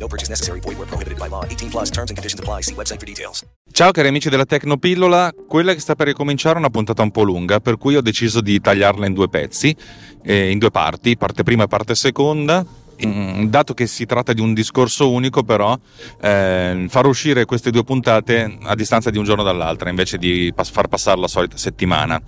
[0.00, 0.60] No purchase necessary.
[0.60, 1.44] Void where prohibited by law.
[1.44, 2.62] 18 plus terms and conditions apply.
[2.62, 3.44] See website for details.
[3.70, 7.22] Ciao cari amici della Tecnopillola, quella che sta per ricominciare è una puntata un po'
[7.22, 9.74] lunga, per cui ho deciso di tagliarla in due pezzi,
[10.22, 12.64] eh, in due parti, parte prima e parte seconda.
[13.06, 15.78] Mm, dato che si tratta di un discorso unico, però,
[16.20, 20.70] eh, far uscire queste due puntate a distanza di un giorno dall'altra, invece di pas-
[20.70, 22.20] far passare la solita settimana.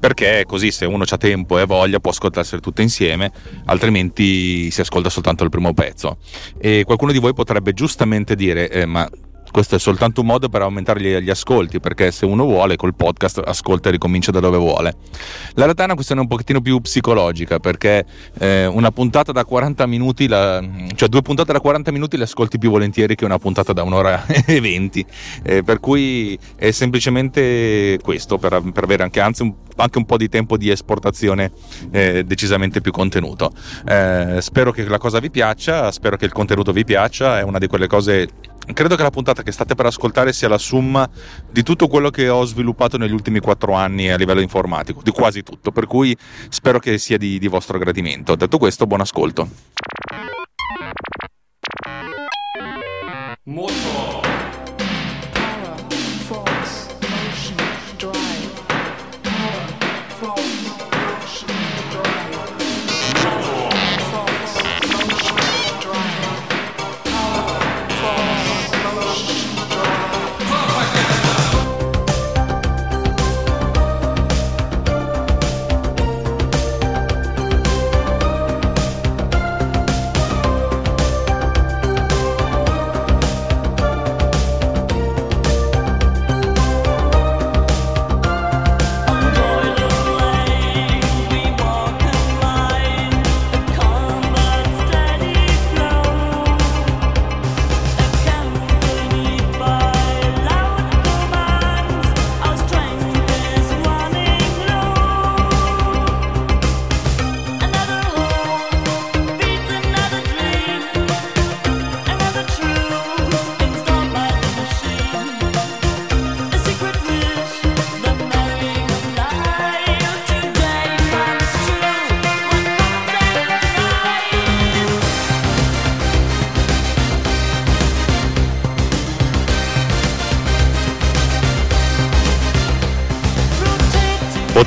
[0.00, 3.32] Perché così se uno ha tempo e voglia può ascoltarsele tutte insieme,
[3.64, 6.18] altrimenti si ascolta soltanto il primo pezzo.
[6.58, 9.08] E qualcuno di voi potrebbe giustamente dire: eh, Ma
[9.50, 12.94] questo è soltanto un modo per aumentare gli, gli, ascolti, perché se uno vuole col
[12.94, 14.94] podcast ascolta e ricomincia da dove vuole.
[15.54, 18.04] La realtà è una questione un pochettino più psicologica, perché
[18.38, 20.62] eh, una puntata da 40 minuti, la,
[20.94, 24.26] cioè due puntate da 40 minuti le ascolti più volentieri che una puntata da un'ora
[24.46, 25.06] e 20.
[25.42, 30.16] Eh, per cui è semplicemente questo, per, per avere anche, anzi, un, anche, un, po'
[30.16, 31.52] di tempo di esportazione
[31.90, 33.52] eh, decisamente più contenuto.
[33.86, 37.58] Eh, spero che la cosa vi piaccia, spero che il contenuto vi piaccia, è una
[37.58, 38.28] di quelle cose
[38.72, 41.08] credo che la puntata che state per ascoltare sia la summa
[41.50, 45.42] di tutto quello che ho sviluppato negli ultimi quattro anni a livello informatico, di quasi
[45.42, 46.16] tutto, per cui
[46.48, 48.34] spero che sia di, di vostro gradimento.
[48.34, 49.48] Detto questo, buon ascolto.
[53.44, 53.87] Motor.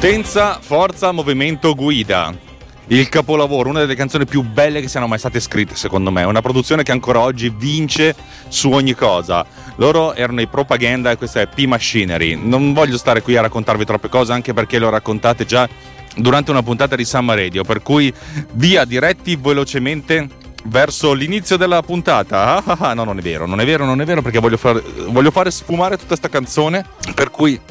[0.01, 2.35] Potenza, forza, movimento, guida.
[2.87, 6.23] Il capolavoro, una delle canzoni più belle che siano mai state scritte, secondo me.
[6.23, 8.15] Una produzione che ancora oggi vince
[8.47, 9.45] su ogni cosa.
[9.75, 12.33] Loro erano i propaganda e questa è P-Machinery.
[12.33, 15.69] Non voglio stare qui a raccontarvi troppe cose, anche perché le ho raccontate già
[16.15, 17.63] durante una puntata di Summer Radio.
[17.63, 18.11] Per cui
[18.53, 20.29] via diretti velocemente
[20.63, 22.55] verso l'inizio della puntata.
[22.55, 24.57] Ah, ah, ah, no, non è vero, non è vero, non è vero, perché voglio,
[24.57, 26.83] far, voglio fare sfumare tutta questa canzone.
[27.13, 27.61] Per cui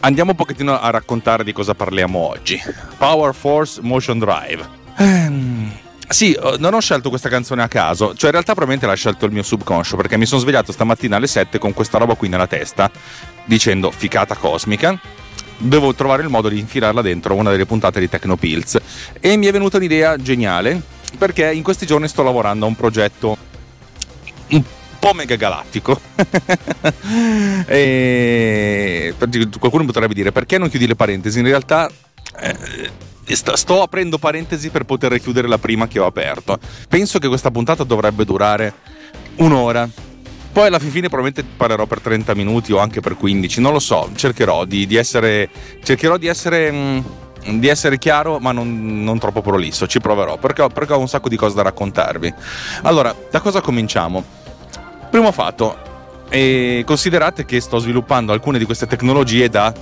[0.00, 2.60] andiamo un pochettino a raccontare di cosa parliamo oggi.
[2.96, 4.68] Power Force Motion Drive.
[4.96, 5.72] Ehm,
[6.08, 9.26] sì, eh, non ho scelto questa canzone a caso, cioè in realtà probabilmente l'ha scelto
[9.26, 12.46] il mio subconscio perché mi sono svegliato stamattina alle 7 con questa roba qui nella
[12.46, 12.90] testa
[13.44, 14.98] dicendo ficata cosmica.
[15.56, 18.78] Devo trovare il modo di infilarla dentro una delle puntate di Tecnopills
[19.20, 20.80] e mi è venuta un'idea geniale
[21.18, 23.36] perché in questi giorni sto lavorando a un progetto
[25.00, 26.00] po' megagalattico.
[27.66, 29.14] e
[29.58, 31.40] qualcuno potrebbe dire perché non chiudi le parentesi?
[31.40, 31.90] In realtà
[32.38, 32.90] eh,
[33.34, 36.58] sto aprendo parentesi per poter chiudere la prima che ho aperto.
[36.88, 38.74] Penso che questa puntata dovrebbe durare
[39.36, 39.88] un'ora.
[40.52, 44.10] Poi alla fine probabilmente parlerò per 30 minuti o anche per 15, non lo so,
[44.14, 45.48] cercherò di, di essere...
[45.82, 47.04] Cercherò di essere mh,
[47.58, 51.28] di essere chiaro ma non, non, troppo prolisso, ci proverò perché, perché ho un sacco
[51.28, 52.34] di cose da raccontarvi.
[52.82, 54.24] Allora, da cosa cominciamo?
[55.10, 55.76] Primo fatto,
[56.28, 59.74] eh, considerate che sto sviluppando alcune di queste tecnologie da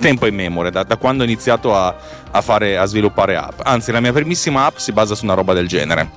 [0.00, 1.94] tempo in memoria, da, da quando ho iniziato a,
[2.30, 3.60] a, fare, a sviluppare app.
[3.62, 6.10] Anzi, la mia primissima app si basa su una roba del genere.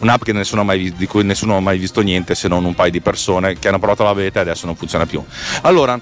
[0.00, 0.28] Un'app
[0.62, 3.66] mai, di cui nessuno ha mai visto niente se non un paio di persone che
[3.68, 5.24] hanno provato la beta e adesso non funziona più.
[5.62, 5.98] Allora,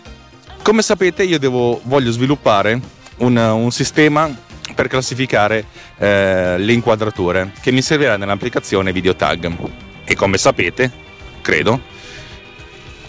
[0.62, 2.78] come sapete, io devo, voglio sviluppare
[3.19, 4.28] un, un sistema
[4.75, 5.64] per classificare
[5.96, 9.52] eh, le inquadrature che mi servirà nell'applicazione VideoTag.
[10.04, 11.04] E come sapete,
[11.46, 11.81] credo,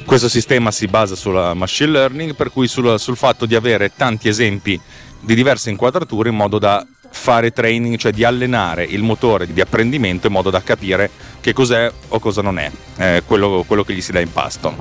[0.06, 4.30] Questo sistema si basa sulla machine learning, per cui sul, sul fatto di avere tanti
[4.30, 4.80] esempi
[5.20, 10.28] di diverse inquadrature in modo da fare training, cioè di allenare il motore di apprendimento
[10.28, 11.10] in modo da capire
[11.42, 14.76] che cos'è o cosa non è eh, quello, quello che gli si dà in pasto.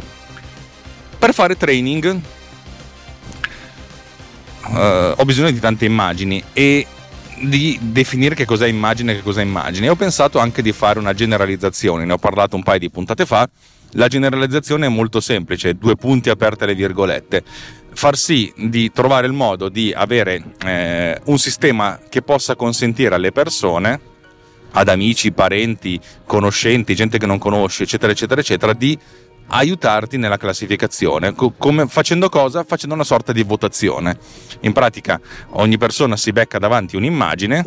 [1.19, 2.21] Per fare training
[4.69, 6.85] Uh, ho bisogno di tante immagini e
[7.41, 9.87] di definire che cos'è immagine e che cos'è immagine.
[9.87, 13.27] E ho pensato anche di fare una generalizzazione, ne ho parlato un paio di puntate
[13.27, 13.49] fa.
[13.93, 17.43] La generalizzazione è molto semplice, due punti aperte le virgolette.
[17.93, 23.33] Far sì di trovare il modo di avere eh, un sistema che possa consentire alle
[23.33, 24.01] persone,
[24.73, 28.99] ad amici, parenti, conoscenti, gente che non conosce, eccetera, eccetera, eccetera, di
[29.49, 31.35] aiutarti nella classificazione.
[31.35, 32.65] Come, facendo cosa?
[32.65, 34.19] Facendo una sorta di votazione.
[34.61, 35.21] In pratica
[35.51, 37.65] ogni persona si becca davanti un'immagine,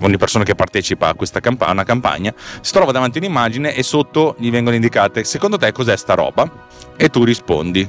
[0.00, 4.34] ogni persona che partecipa a questa camp- una campagna si trova davanti un'immagine e sotto
[4.38, 6.50] gli vengono indicate secondo te cos'è sta roba
[6.96, 7.88] e tu rispondi.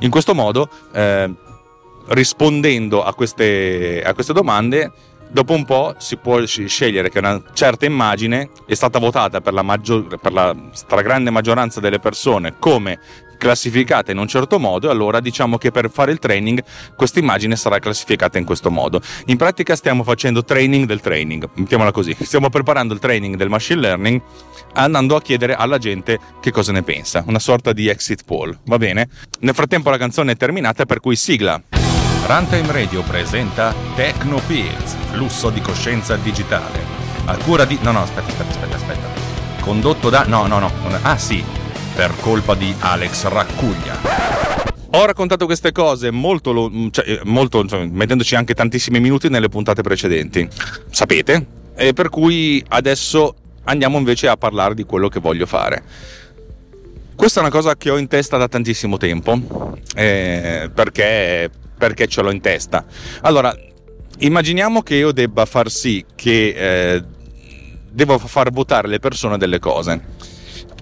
[0.00, 1.32] In questo modo, eh,
[2.08, 4.92] rispondendo a queste, a queste domande,
[5.30, 9.62] dopo un po' si può scegliere che una certa immagine è stata votata per la,
[9.62, 12.98] maggior, per la stragrande maggioranza delle persone come
[13.38, 16.62] classificata in un certo modo, allora diciamo che per fare il training
[16.96, 19.00] questa immagine sarà classificata in questo modo.
[19.26, 23.80] In pratica stiamo facendo training del training, mettiamola così, stiamo preparando il training del machine
[23.80, 24.20] learning
[24.74, 28.76] andando a chiedere alla gente che cosa ne pensa, una sorta di exit poll, va
[28.76, 29.08] bene?
[29.40, 31.87] Nel frattempo la canzone è terminata per cui sigla.
[32.26, 36.80] Runtime Radio presenta Techno Pills, flusso di coscienza digitale.
[37.24, 37.78] A cura di...
[37.82, 39.08] No, no, aspetta, aspetta, aspetta, aspetta.
[39.60, 40.24] Condotto da...
[40.24, 40.70] No, no, no.
[41.02, 41.42] Ah, sì.
[41.94, 43.98] Per colpa di Alex Raccuglia.
[44.90, 49.82] Ho raccontato queste cose molto, cioè, eh, molto cioè, mettendoci anche tantissimi minuti nelle puntate
[49.82, 50.48] precedenti.
[50.90, 51.46] Sapete?
[51.76, 55.82] E per cui adesso andiamo invece a parlare di quello che voglio fare.
[57.14, 62.20] Questa è una cosa che ho in testa da tantissimo tempo, eh, perché perché ce
[62.22, 62.84] l'ho in testa.
[63.22, 63.56] Allora,
[64.18, 66.48] immaginiamo che io debba far sì che
[66.94, 67.04] eh,
[67.90, 70.16] devo far votare le persone delle cose.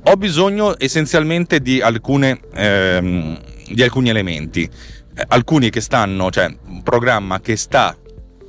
[0.04, 3.38] Ho bisogno essenzialmente di, alcune, ehm,
[3.68, 7.96] di alcuni elementi, eh, alcuni che stanno, cioè un programma che sta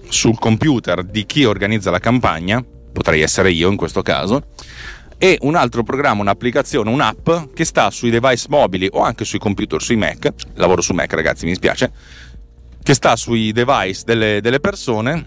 [0.10, 4.44] sul computer di chi organizza la campagna, potrei essere io in questo caso,
[5.18, 9.82] e un altro programma, un'applicazione, un'app che sta sui device mobili o anche sui computer,
[9.82, 11.92] sui Mac, lavoro su Mac ragazzi mi spiace,
[12.88, 15.22] che sta sui device delle, delle persone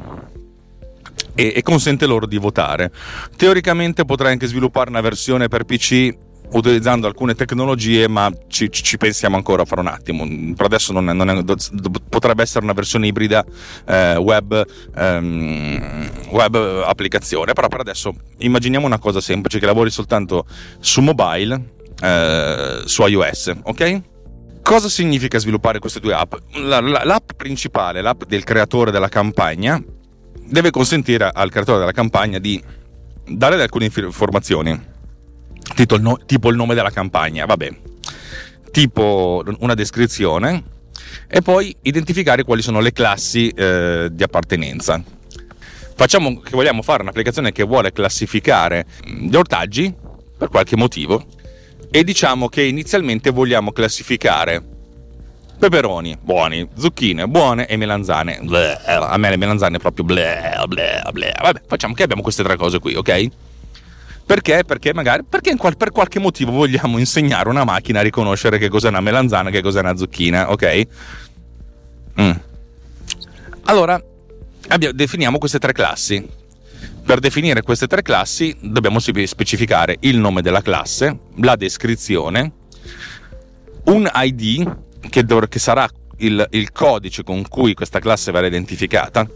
[1.35, 2.91] e, e, consente loro di votare.
[3.37, 6.09] Teoricamente potrei anche sviluppare una versione per PC
[6.53, 10.27] utilizzando alcune tecnologie, ma ci, ci pensiamo ancora fra un attimo.
[10.57, 11.45] Per adesso non è, non è,
[12.09, 13.45] potrebbe essere una versione ibrida
[13.87, 14.67] eh, web,
[14.97, 20.47] ehm, web applicazione, però per adesso immaginiamo una cosa semplice che lavori soltanto
[20.79, 24.03] su mobile, eh, su iOS, ok?
[24.63, 26.35] Cosa significa sviluppare queste due app?
[26.55, 29.83] La, la, l'app principale, l'app del creatore della campagna,
[30.45, 32.63] deve consentire al creatore della campagna di
[33.27, 34.79] dare alcune informazioni,
[35.75, 37.71] tipo il, no, tipo il nome della campagna, vabbè,
[38.71, 40.63] tipo una descrizione
[41.29, 45.03] e poi identificare quali sono le classi eh, di appartenenza.
[45.95, 49.95] Facciamo che vogliamo fare un'applicazione che vuole classificare gli ortaggi
[50.37, 51.27] per qualche motivo
[51.91, 54.63] e diciamo che inizialmente vogliamo classificare
[55.61, 58.41] peperoni buoni, zucchine buone e melanzane.
[58.43, 61.35] Bleh, a me le melanzane proprio bleh, bleh, bleh.
[61.41, 63.27] Vabbè, facciamo che abbiamo queste tre cose qui, ok?
[64.25, 64.65] Perché?
[64.65, 68.69] Perché magari perché qual, per qualche motivo vogliamo insegnare a una macchina a riconoscere che
[68.69, 70.87] cos'è una melanzana e che cos'è una zucchina, ok?
[72.21, 72.31] Mm.
[73.65, 74.01] Allora,
[74.69, 76.27] abbiamo, definiamo queste tre classi.
[77.11, 82.53] Per definire queste tre classi dobbiamo specificare il nome della classe, la descrizione,
[83.87, 84.77] un ID
[85.11, 85.89] che, dov- che sarà
[86.19, 89.29] il, il, codice con cui questa classe verrà identificata.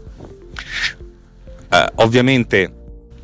[1.69, 2.73] Eh, ovviamente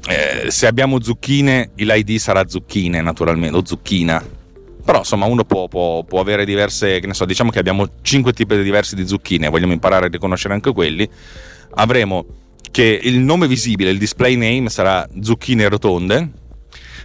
[0.09, 4.21] eh, se abbiamo zucchine l'ID sarà zucchine naturalmente, o zucchina.
[4.83, 8.33] Però insomma uno può, può, può avere diverse, che ne so, diciamo che abbiamo 5
[8.33, 11.09] tipi diversi di zucchine, vogliamo imparare a riconoscere anche quelli.
[11.75, 12.25] Avremo
[12.69, 16.29] che il nome visibile, il display name sarà zucchine rotonde,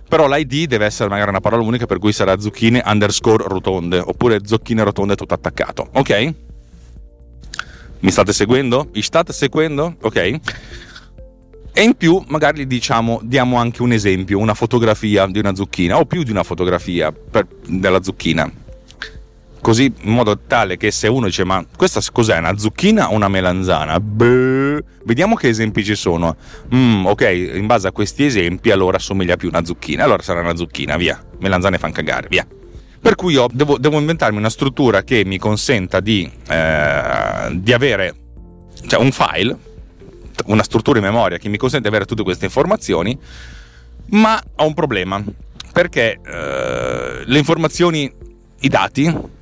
[0.09, 4.41] però l'ID deve essere magari una parola unica per cui sarà zucchine underscore rotonde, oppure
[4.45, 6.35] zucchine rotonde tutto attaccato, ok?
[8.01, 8.89] Mi state seguendo?
[8.93, 9.97] Mi state seguendo?
[10.03, 10.17] Ok?
[11.79, 16.05] E in più magari diciamo, diamo anche un esempio, una fotografia di una zucchina, o
[16.07, 18.51] più di una fotografia per, della zucchina
[19.67, 23.27] così in modo tale che se uno dice ma questa cos'è una zucchina o una
[23.27, 23.99] melanzana?
[23.99, 26.37] Beh, vediamo che esempi ci sono.
[26.73, 27.23] Mm, ok,
[27.55, 31.21] in base a questi esempi allora assomiglia più una zucchina, allora sarà una zucchina, via.
[31.41, 32.47] Melanzane fanno cagare, via.
[33.01, 38.15] Per cui io devo, devo inventarmi una struttura che mi consenta di, eh, di avere
[38.87, 39.59] cioè un file,
[40.45, 43.19] una struttura in memoria che mi consente di avere tutte queste informazioni,
[44.11, 45.21] ma ho un problema
[45.73, 48.09] perché eh, le informazioni,
[48.61, 49.35] i dati,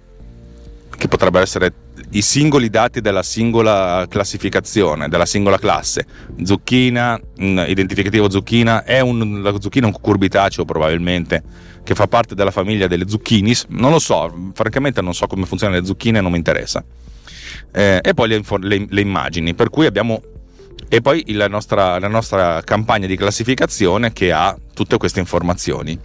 [0.96, 1.72] che potrebbero essere
[2.10, 6.06] i singoli dati della singola classificazione, della singola classe,
[6.42, 11.42] zucchina, identificativo zucchina, è un, la zucchina è un cucurbitaceo probabilmente,
[11.82, 15.80] che fa parte della famiglia delle zucchini, non lo so, francamente non so come funzionano
[15.80, 16.84] le zucchine, non mi interessa.
[17.72, 20.22] Eh, e poi le, le, le, immagini, per cui abbiamo...
[20.88, 25.98] E poi la nostra, la nostra campagna di classificazione che ha tutte queste informazioni.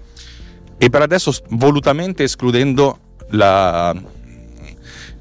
[0.77, 2.99] E per adesso volutamente escludendo
[3.31, 3.95] la,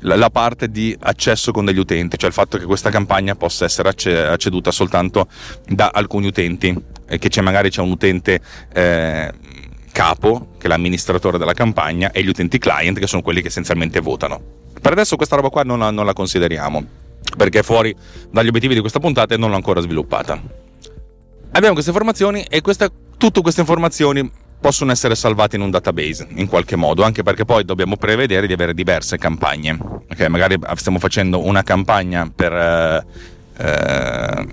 [0.01, 3.89] la, parte di accesso con degli utenti, cioè il fatto che questa campagna possa essere
[3.89, 5.29] acceduta soltanto
[5.67, 6.77] da alcuni utenti
[7.07, 8.41] e che c'è magari c'è un utente
[8.73, 9.33] eh,
[9.93, 14.01] capo, che è l'amministratore della campagna, e gli utenti client, che sono quelli che essenzialmente
[14.01, 14.41] votano.
[14.81, 16.85] Per adesso questa roba qua non la, non la consideriamo,
[17.37, 17.95] perché è fuori
[18.31, 20.41] dagli obiettivi di questa puntata e non l'ho ancora sviluppata.
[21.51, 26.47] Abbiamo queste informazioni e questa, tutte queste informazioni possono essere salvate in un database in
[26.49, 29.79] qualche modo, anche perché poi dobbiamo prevedere di avere diverse campagne.
[30.11, 33.07] Ok, magari stiamo facendo una campagna per, eh,
[33.57, 34.47] eh,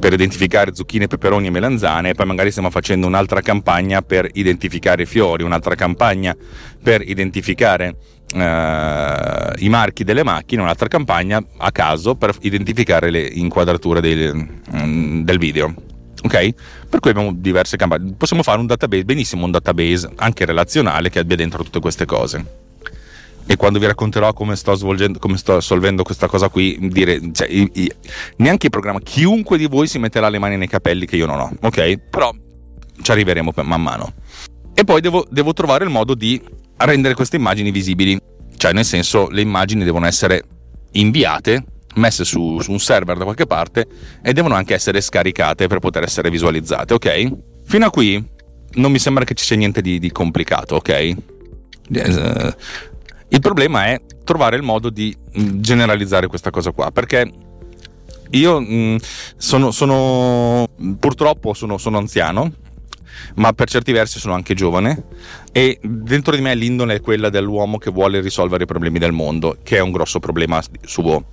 [0.00, 5.06] per identificare zucchine, peperoni e melanzane, e poi magari stiamo facendo un'altra campagna per identificare
[5.06, 6.34] fiori, un'altra campagna
[6.82, 7.96] per identificare
[8.34, 14.34] eh, i marchi delle macchine, un'altra campagna a caso per identificare le inquadrature del,
[14.74, 15.74] mm, del video
[16.24, 16.54] ok?
[16.88, 18.14] Per cui abbiamo diverse campagne.
[18.16, 22.62] Possiamo fare un database, benissimo un database anche relazionale che abbia dentro tutte queste cose.
[23.46, 27.46] E quando vi racconterò come sto, svolgendo, come sto solvendo questa cosa qui, dire, cioè,
[27.46, 27.92] i, i,
[28.36, 31.40] neanche il programma, chiunque di voi si metterà le mani nei capelli che io non
[31.40, 31.98] ho, ok?
[32.08, 32.32] Però
[33.02, 34.14] ci arriveremo man mano.
[34.72, 36.40] E poi devo, devo trovare il modo di
[36.78, 38.18] rendere queste immagini visibili,
[38.56, 40.42] cioè nel senso le immagini devono essere
[40.92, 43.86] inviate messe su, su, un server da qualche parte
[44.22, 47.32] e devono anche essere scaricate per poter essere visualizzate, ok?
[47.64, 48.32] Fino a qui
[48.74, 50.88] non mi sembra che ci sia niente di, di complicato, ok?
[50.88, 52.54] Eh,
[53.28, 57.30] il problema è trovare il modo di mm, generalizzare questa cosa qua, perché
[58.30, 58.96] io mm,
[59.36, 62.52] sono, sono, purtroppo sono, sono anziano,
[63.36, 65.04] ma per certi versi sono anche giovane
[65.52, 69.56] e dentro di me l'indole è quella dell'uomo che vuole risolvere i problemi del mondo,
[69.62, 71.24] che è un grosso problema suo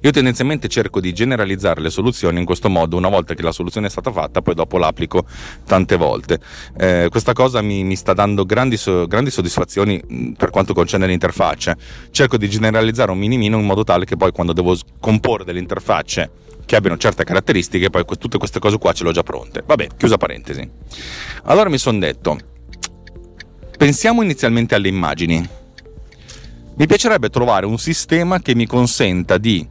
[0.00, 3.86] io tendenzialmente cerco di generalizzare le soluzioni in questo modo, una volta che la soluzione
[3.86, 5.24] è stata fatta, poi dopo l'applico
[5.66, 6.38] tante volte.
[6.76, 11.76] Eh, questa cosa mi, mi, sta dando grandi, grandi soddisfazioni per quanto concerne le interfacce.
[12.10, 16.30] Cerco di generalizzare un minimino in modo tale che poi quando devo comporre delle interfacce
[16.68, 19.62] che abbiano certe caratteristiche, poi tutte queste cose qua ce le ho già pronte.
[19.64, 20.68] Vabbè, chiusa parentesi.
[21.44, 22.38] Allora mi sono detto,
[23.78, 25.48] pensiamo inizialmente alle immagini.
[26.74, 29.66] Mi piacerebbe trovare un sistema che mi consenta di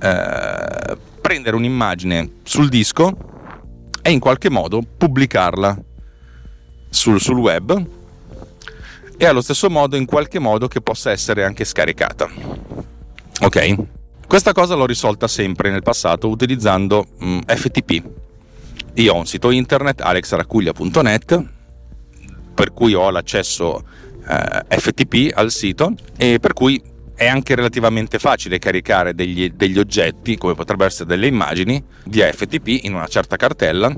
[0.00, 3.16] eh, prendere un'immagine sul disco
[4.02, 5.76] e in qualche modo pubblicarla
[6.88, 7.86] sul, sul web
[9.16, 12.28] e allo stesso modo in qualche modo che possa essere anche scaricata.
[13.40, 13.74] Ok?
[14.26, 18.02] Questa cosa l'ho risolta sempre nel passato utilizzando mh, mm, FTP.
[18.94, 21.44] Io ho un sito internet alexaracuglia.net
[22.54, 23.84] per cui ho l'accesso
[24.28, 26.80] eh, FTP al sito e per cui
[27.18, 32.84] è anche relativamente facile caricare degli, degli oggetti, come potrebbero essere delle immagini, via FTP
[32.84, 33.92] in una certa cartella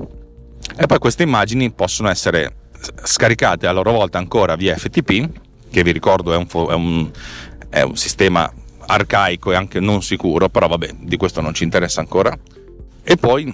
[0.75, 2.55] e poi queste immagini possono essere
[3.03, 5.29] scaricate a loro volta ancora via FTP,
[5.69, 7.11] che vi ricordo è un, è un,
[7.69, 8.51] è un sistema
[8.87, 12.35] arcaico e anche non sicuro, però vabbè, di questo non ci interessa ancora.
[13.03, 13.53] E poi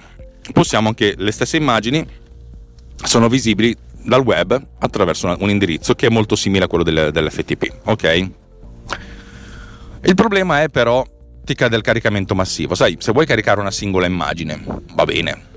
[0.53, 2.07] possiamo anche le stesse immagini
[3.03, 7.79] sono visibili dal web attraverso un indirizzo che è molto simile a quello del, dell'FTP,
[7.83, 8.29] ok?
[10.03, 11.05] Il problema è però
[11.43, 12.75] ti cade il caricamento massivo.
[12.75, 14.61] Sai, se vuoi caricare una singola immagine,
[14.93, 15.55] va bene.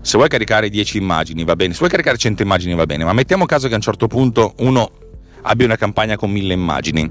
[0.00, 1.72] Se vuoi caricare 10 immagini, va bene.
[1.72, 3.04] Se vuoi caricare 100 immagini, va bene.
[3.04, 4.90] Ma mettiamo caso che a un certo punto uno
[5.42, 7.10] abbia una campagna con 1000 immagini.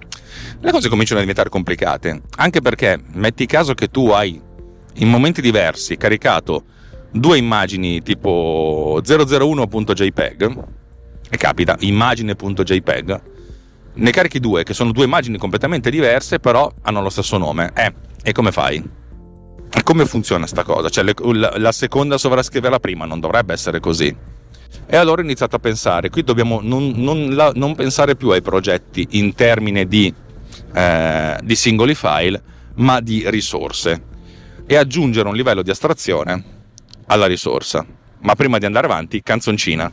[0.59, 2.21] Le cose cominciano a diventare complicate.
[2.37, 4.39] Anche perché metti caso che tu hai
[4.95, 6.63] in momenti diversi caricato
[7.11, 10.63] due immagini tipo 001.jpg
[11.29, 13.21] e capita immagine.jpg
[13.93, 17.71] ne carichi due, che sono due immagini completamente diverse, però hanno lo stesso nome.
[17.75, 17.93] Eh,
[18.23, 18.83] e come fai?
[19.83, 20.89] Come funziona sta cosa?
[20.89, 24.15] Cioè, le, la, la, seconda sovrascrive la prima, non dovrebbe essere così.
[24.85, 28.41] E allora ho iniziato a pensare, qui dobbiamo non, non, la, non pensare più ai
[28.41, 30.13] progetti in termini di,
[30.73, 32.41] eh, di singoli file,
[32.75, 34.09] ma di risorse
[34.65, 36.43] e aggiungere un livello di astrazione
[37.07, 37.85] alla risorsa.
[38.19, 39.91] Ma prima di andare avanti, canzoncina.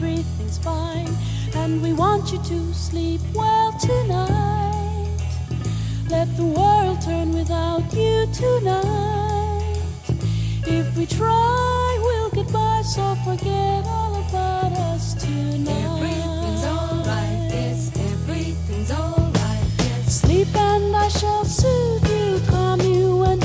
[0.00, 1.08] Everything's fine.
[1.54, 5.18] And we want you to sleep well tonight.
[6.08, 9.76] Let the world turn without you tonight.
[10.66, 15.68] If we try, we'll get by, so forget all about us tonight.
[15.68, 20.22] Everything's alright, yes, everything's alright, yes.
[20.22, 23.44] Sleep and I shall soothe you, calm you and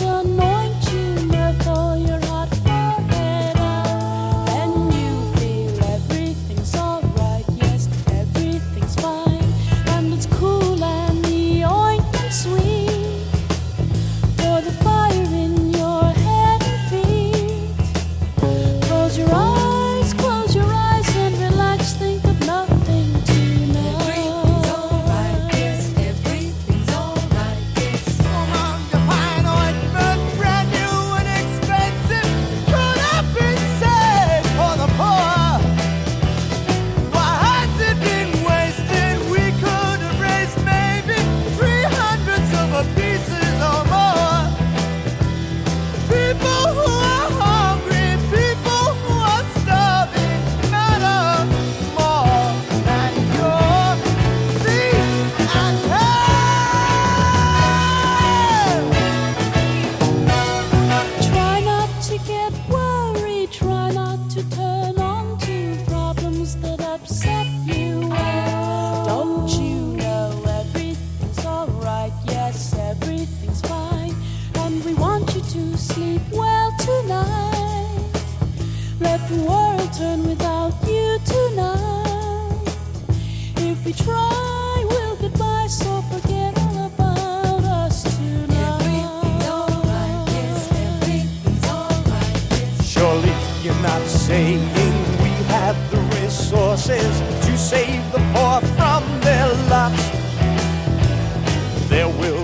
[96.25, 99.94] resources to save the poor from their lot.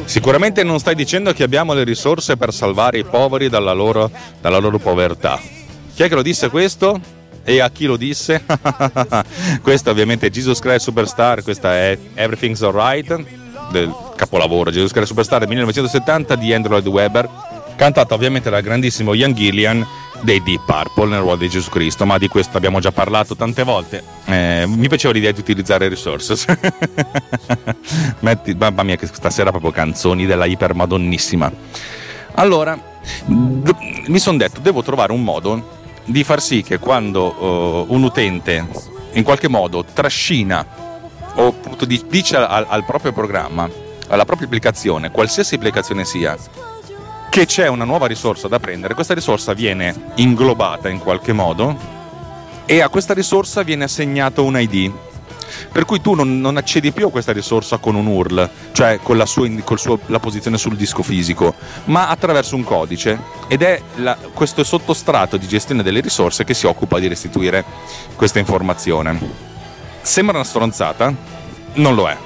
[0.05, 4.59] Sicuramente non stai dicendo che abbiamo le risorse per salvare i poveri dalla loro, dalla
[4.59, 5.39] loro povertà.
[5.95, 6.99] Chi è che lo disse questo?
[7.43, 8.43] E a chi lo disse?
[9.63, 13.25] Questa ovviamente è Jesus Christ Superstar, questa è Everything's Alright,
[13.71, 17.29] del capolavoro Jesus Christ Superstar del 1970 di Andrew Lloyd Webber,
[17.81, 19.83] cantata ovviamente dal grandissimo Ian Gillian
[20.21, 23.63] dei Deep Purple nel ruolo di Gesù Cristo, ma di questo abbiamo già parlato tante
[23.63, 24.03] volte.
[24.25, 26.45] Eh, mi piaceva l'idea di utilizzare resources.
[28.21, 31.51] Metti, mamma mia, che stasera proprio canzoni della ipermadonnissima.
[32.35, 32.79] Allora,
[33.25, 38.03] d- mi sono detto, devo trovare un modo di far sì che quando eh, un
[38.03, 38.67] utente
[39.13, 40.63] in qualche modo trascina
[41.33, 43.67] o appunto di- dice al, al proprio programma,
[44.07, 46.37] alla propria applicazione, qualsiasi applicazione sia,
[47.31, 51.77] che c'è una nuova risorsa da prendere, questa risorsa viene inglobata in qualche modo
[52.65, 54.91] e a questa risorsa viene assegnato un ID.
[55.71, 59.15] Per cui tu non, non accedi più a questa risorsa con un URL, cioè con,
[59.15, 63.17] la, sua, col suo- la posizione sul disco fisico, ma attraverso un codice.
[63.47, 67.63] Ed è la- questo sottostrato di gestione delle risorse che si occupa di restituire
[68.17, 69.17] questa informazione.
[70.01, 71.13] Sembra una stronzata?
[71.75, 72.17] Non lo è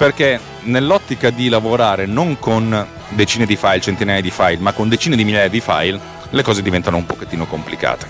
[0.00, 5.16] perché nell'ottica di lavorare non con decine di file, centinaia di file, ma con decine
[5.16, 5.98] di migliaia di file,
[6.30, 8.06] le cose diventano un pochettino complicate.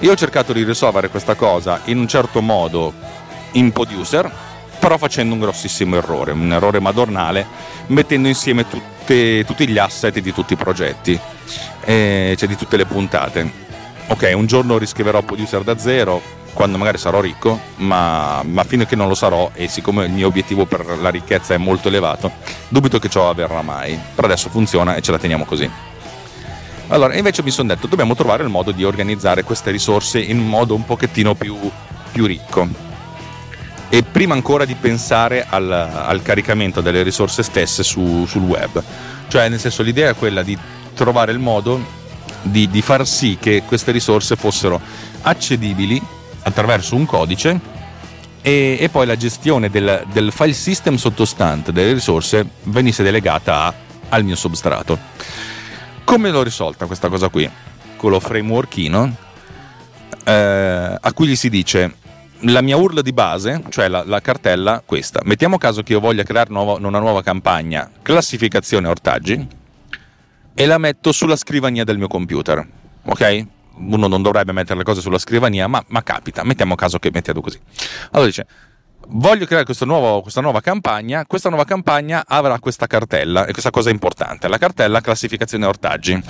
[0.00, 2.92] Io ho cercato di risolvere questa cosa in un certo modo
[3.52, 4.30] in Producer,
[4.78, 7.46] però facendo un grossissimo errore, un errore madornale,
[7.86, 11.18] mettendo insieme tutte- tutti gli asset di tutti i progetti,
[11.84, 13.62] eh, cioè di tutte le puntate.
[14.08, 16.20] Ok, un giorno riscriverò Producer da zero,
[16.54, 20.12] quando magari sarò ricco, ma, ma fino a che non lo sarò e siccome il
[20.12, 22.30] mio obiettivo per la ricchezza è molto elevato,
[22.68, 23.98] dubito che ciò avverrà mai.
[24.14, 25.68] Per adesso funziona e ce la teniamo così.
[26.88, 30.48] Allora, invece mi sono detto, dobbiamo trovare il modo di organizzare queste risorse in un
[30.48, 31.58] modo un pochettino più,
[32.12, 32.68] più ricco.
[33.88, 38.82] E prima ancora di pensare al, al caricamento delle risorse stesse su- sul web.
[39.28, 40.56] Cioè, nel senso, l'idea è quella di
[40.94, 42.02] trovare il modo
[42.42, 44.80] di, di far sì che queste risorse fossero
[45.22, 46.00] accedibili
[46.44, 47.60] attraverso un codice
[48.40, 53.74] e, e poi la gestione del, del file system sottostante delle risorse venisse delegata a-
[54.10, 54.98] al mio substrato.
[56.04, 57.50] Come l'ho risolta questa cosa qui?
[57.96, 59.16] Con lo frameworkino
[60.24, 60.32] eh,
[61.00, 61.94] a cui gli si dice
[62.40, 65.20] la mia URL di base, cioè la, la cartella questa.
[65.24, 69.46] Mettiamo caso che io voglia creare nuovo- una nuova campagna classificazione ortaggi
[70.54, 72.66] e la metto sulla scrivania del mio computer.
[73.06, 73.46] Ok?
[73.76, 76.44] Uno non dovrebbe mettere le cose sulla scrivania, ma, ma capita.
[76.44, 77.58] Mettiamo caso che mettiamo così.
[78.12, 78.46] Allora dice:
[79.08, 83.90] voglio creare nuovo- questa nuova campagna, questa nuova campagna avrà questa cartella, e questa cosa
[83.90, 86.22] è importante, la cartella classificazione ortaggi.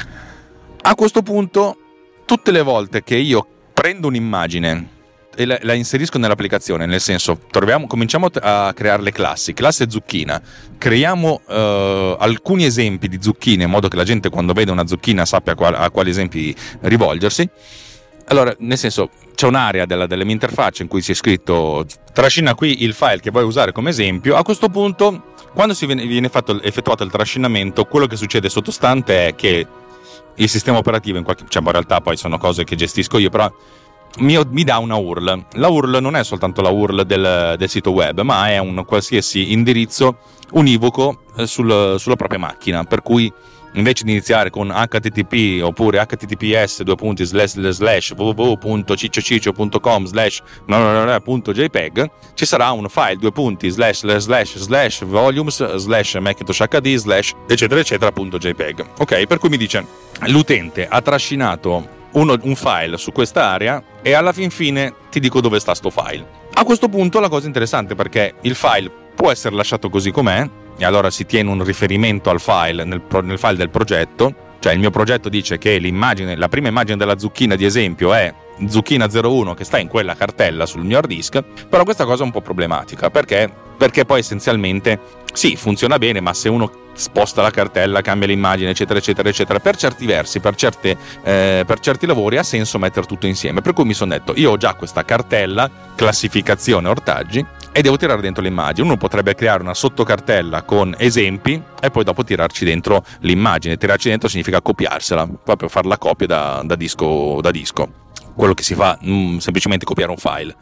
[0.86, 1.76] A questo punto,
[2.24, 4.88] tutte le volte che io prendo un'immagine
[5.36, 10.40] e la, la inserisco nell'applicazione, nel senso, troviamo, cominciamo a creare le classi, classe zucchina,
[10.78, 15.24] creiamo eh, alcuni esempi di zucchine in modo che la gente quando vede una zucchina
[15.24, 17.48] sappia a, qual- a quali esempi rivolgersi.
[18.28, 22.82] Allora, nel senso, c'è un'area della, delle mie interfacce in cui c'è scritto trascina qui
[22.82, 24.36] il file che vuoi usare come esempio.
[24.36, 29.28] A questo punto, quando si viene, viene fatto, effettuato il trascinamento, quello che succede sottostante
[29.28, 29.66] è che
[30.36, 33.52] il sistema operativo, in qualche, cioè in realtà poi sono cose che gestisco io, però
[34.18, 35.46] mi, mi dà una URL.
[35.52, 39.52] La URL non è soltanto la URL del, del sito web, ma è un qualsiasi
[39.52, 40.18] indirizzo
[40.52, 43.32] univoco eh, sul- sulla propria macchina, per cui
[43.74, 50.42] invece di iniziare con http oppure https due punti slash slash slash www.cicciociccio.com slash
[51.52, 57.32] jpeg ci sarà un file due punti slash slash slash volumes slash macintosh hd slash
[57.48, 58.84] eccetera eccetera punto jpeg.
[58.98, 59.26] Ok?
[59.26, 59.84] Per cui mi dice
[60.26, 65.40] l'utente ha trascinato uno- un file su questa area e alla fin fine ti dico
[65.40, 66.42] dove sta sto file.
[66.54, 70.84] A questo punto la cosa interessante perché il file può essere lasciato così com'è e
[70.84, 74.52] allora si tiene un riferimento al file nel, pro- nel file del progetto.
[74.60, 78.32] Cioè il mio progetto dice che l'immagine, la prima immagine della zucchina di esempio è
[78.66, 82.24] zucchina 01 che sta in quella cartella sul mio hard disk, però questa cosa è
[82.24, 84.98] un po' problematica perché, perché poi essenzialmente
[85.34, 89.76] sì, funziona bene, ma se uno sposta la cartella, cambia l'immagine, eccetera, eccetera, eccetera, per
[89.76, 93.60] certi versi, per, certe, eh, per certi lavori ha senso mettere tutto insieme.
[93.60, 97.44] Per cui mi sono detto, io ho già questa cartella, classificazione ortaggi,
[97.76, 98.86] e devo tirare dentro l'immagine.
[98.86, 103.76] Uno potrebbe creare una sottocartella con esempi e poi dopo tirarci dentro l'immagine.
[103.76, 108.02] Tirarci dentro significa copiarsela, proprio fare la copia da, da disco, da disco.
[108.36, 110.54] Quello che si fa, mm, semplicemente copiare un file.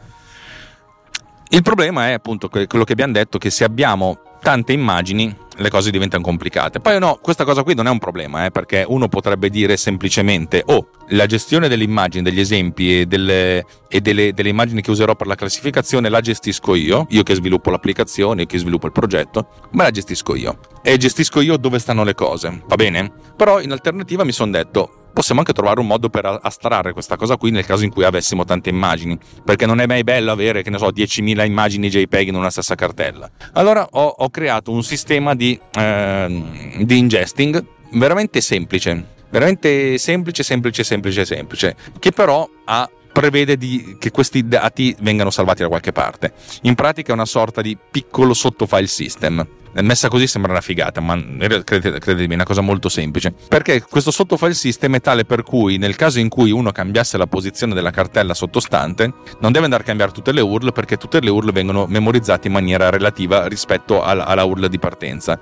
[1.49, 5.69] Il problema è appunto que- quello che abbiamo detto, che se abbiamo tante immagini le
[5.69, 6.79] cose diventano complicate.
[6.79, 10.63] Poi no, questa cosa qui non è un problema, eh, perché uno potrebbe dire semplicemente,
[10.65, 15.15] oh, la gestione delle immagini, degli esempi e, delle, e delle, delle immagini che userò
[15.15, 19.47] per la classificazione la gestisco io, io che sviluppo l'applicazione, io che sviluppo il progetto,
[19.71, 20.57] ma la gestisco io.
[20.83, 23.11] E gestisco io dove stanno le cose, va bene?
[23.37, 27.37] Però in alternativa mi sono detto, possiamo anche trovare un modo per astrarre questa cosa
[27.37, 30.69] qui nel caso in cui avessimo tante immagini, perché non è mai bello avere, che
[30.69, 33.29] ne so, 10.000 immagini JPEG in una stessa cartella.
[33.53, 40.83] Allora ho, ho creato un sistema di, ehm, di ingesting veramente semplice, veramente semplice, semplice,
[40.83, 46.33] semplice, semplice, che però ha prevede di- che questi dati vengano salvati da qualche parte.
[46.63, 49.47] In pratica è una sorta di piccolo sottofile system.
[49.81, 51.19] Messa così sembra una figata, ma
[51.63, 53.33] credetemi è una cosa molto semplice.
[53.47, 57.27] Perché questo sottofile system è tale per cui nel caso in cui uno cambiasse la
[57.27, 61.29] posizione della cartella sottostante, non deve andare a cambiare tutte le URL perché tutte le
[61.29, 65.39] URL vengono memorizzate in maniera relativa rispetto alla, alla URL di partenza.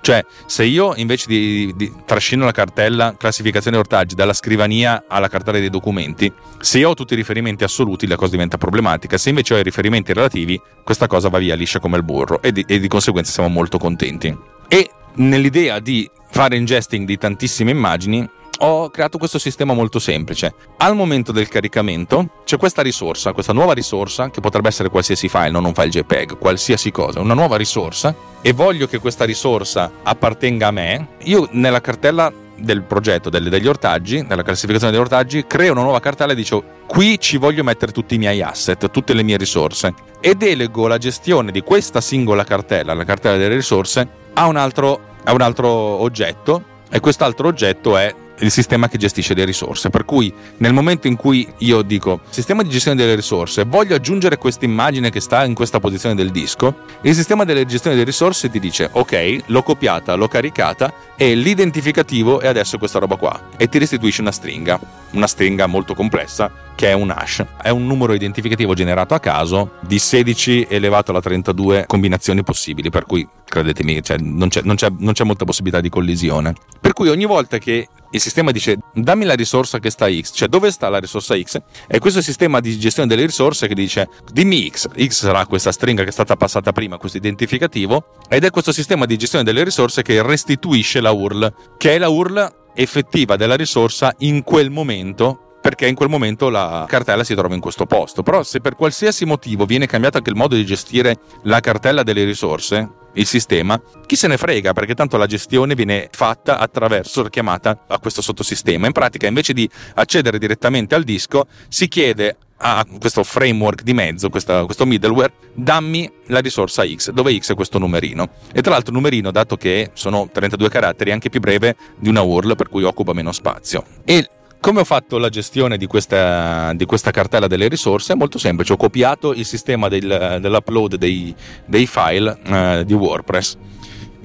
[0.00, 5.58] Cioè, se io invece di, di trascino la cartella classificazione ortaggi dalla scrivania alla cartella
[5.58, 9.54] dei documenti, se io ho tutti i riferimenti assoluti la cosa diventa problematica, se invece
[9.54, 12.78] ho i riferimenti relativi questa cosa va via liscia come il burro e di, e
[12.78, 14.36] di conseguenza siamo molto contenti.
[14.68, 18.28] E nell'idea di fare ingesting di tantissime immagini
[18.64, 20.54] ho creato questo sistema molto semplice.
[20.78, 25.50] Al momento del caricamento c'è questa risorsa, questa nuova risorsa, che potrebbe essere qualsiasi file,
[25.50, 30.68] non un file JPEG, qualsiasi cosa, una nuova risorsa, e voglio che questa risorsa appartenga
[30.68, 31.08] a me.
[31.24, 32.32] Io nella cartella
[32.62, 36.62] del progetto delle- degli ortaggi, nella classificazione degli ortaggi, creo una nuova cartella e dico
[36.86, 39.94] qui ci voglio mettere tutti i miei asset, tutte le mie risorse.
[40.20, 45.00] E delego la gestione di questa singola cartella, la cartella delle risorse, a un altro,
[45.24, 46.64] a un altro oggetto.
[46.90, 49.90] E quest'altro oggetto è il sistema che gestisce le risorse.
[49.90, 54.38] Per cui nel momento in cui io dico sistema di gestione delle risorse, voglio aggiungere
[54.38, 58.50] questa immagine che sta in questa posizione del disco, il sistema delle gestione delle risorse
[58.50, 63.68] ti dice ok, l'ho copiata, l'ho caricata e l'identificativo è adesso questa roba qua e
[63.68, 64.78] ti restituisce una stringa,
[65.12, 69.72] una stringa molto complessa che è un hash, è un numero identificativo generato a caso
[69.80, 74.90] di 16 elevato alla 32 combinazioni possibili, per cui credetemi, cioè, non, c'è, non c'è-
[74.98, 76.54] non c'è molta possibilità di collisione.
[76.80, 80.48] Per cui ogni volta che il sistema dice dammi la risorsa che sta X, cioè
[80.48, 84.68] dove sta la risorsa X, è questo sistema di gestione delle risorse che dice dimmi
[84.70, 88.72] X, X sarà questa stringa che è stata passata prima, questo identificativo, ed è questo
[88.72, 93.56] sistema di gestione delle risorse che restituisce la URL, che è la URL effettiva della
[93.56, 98.24] risorsa in quel momento perché in quel momento la cartella si trova in questo posto.
[98.24, 102.24] Però se per qualsiasi motivo viene cambiato anche il modo di gestire la cartella delle
[102.24, 107.30] risorse, il sistema, chi se ne frega perché tanto la gestione viene fatta attraverso la
[107.30, 108.86] chiamata a questo sottosistema.
[108.86, 114.28] In pratica invece di accedere direttamente al disco si chiede a questo framework di mezzo,
[114.28, 118.28] questa- questo middleware, dammi la risorsa X, dove X è questo numerino.
[118.52, 122.08] E tra l'altro il numerino, dato che sono 32 caratteri, è anche più breve di
[122.08, 123.84] una URL, per cui occupa meno spazio.
[124.04, 124.28] E
[124.62, 128.12] come ho fatto la gestione di questa, di questa cartella delle risorse?
[128.12, 131.34] È molto semplice, ho copiato il sistema del- dell'upload dei,
[131.66, 133.56] dei file eh, di WordPress.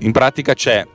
[0.02, 0.86] In pratica c'è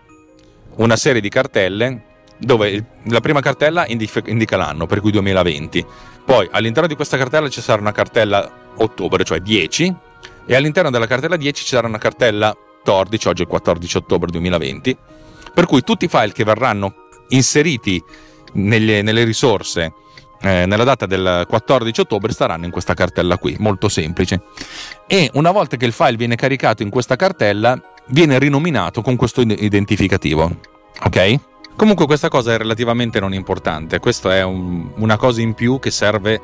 [0.76, 2.05] una serie di cartelle
[2.38, 5.85] dove la prima cartella indica l'anno, per cui 2020.
[6.24, 9.92] Poi all'interno di questa cartella ci sarà una cartella ottobre, cioè 10,
[10.46, 14.31] e all'interno della cartella 10 ci sarà una cartella 14, oggi è il 14 ottobre
[14.31, 14.96] 2020,
[15.52, 16.94] per cui tutti i file che verranno
[17.31, 18.00] inseriti
[18.52, 19.92] negli- nelle risorse
[20.44, 24.42] eh, nella data del 14 ottobre staranno in questa cartella qui, molto semplice.
[25.06, 29.42] E una volta che il file viene caricato in questa cartella, viene rinominato con questo
[29.42, 30.50] id- identificativo.
[31.04, 31.34] Ok?
[31.76, 35.92] Comunque questa cosa è relativamente non importante, questa è un- una cosa in più che
[35.92, 36.40] serve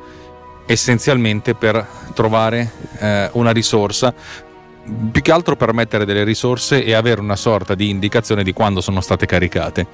[0.65, 4.13] essenzialmente per trovare eh, una risorsa
[5.11, 8.81] più che altro per mettere delle risorse e avere una sorta di indicazione di quando
[8.81, 9.85] sono state caricate.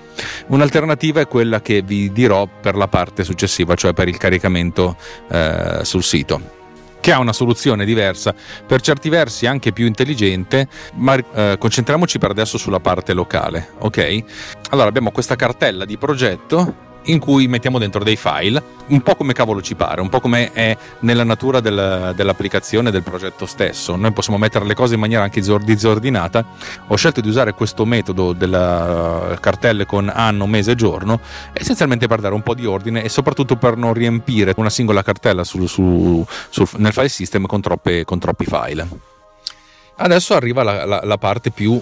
[0.48, 4.96] Un'alternativa è quella che vi dirò per la parte successiva, cioè per il caricamento
[5.30, 6.54] eh, sul sito
[7.06, 8.34] che ha una soluzione diversa,
[8.66, 14.24] per certi versi anche più intelligente, ma eh, concentriamoci per adesso sulla parte locale, ok?
[14.72, 19.34] Allora abbiamo questa cartella di progetto in cui mettiamo dentro dei file, un po' come
[19.34, 23.96] cavolo ci pare, un po' come è nella natura del- dell'applicazione del progetto stesso.
[23.96, 26.46] Noi possiamo mettere le cose in maniera anche disor- disordinata.
[26.88, 31.20] Ho scelto di usare questo metodo delle cartelle con anno, mese e giorno,
[31.54, 35.44] essenzialmente per dare un po' di ordine e soprattutto per non riempire una singola cartella
[35.44, 39.14] sul- su- sul- nel file system con, troppe- con troppi file.
[39.98, 41.82] Adesso arriva la, la- la parte più